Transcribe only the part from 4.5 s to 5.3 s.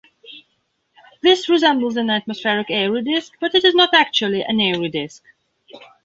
Airy disk.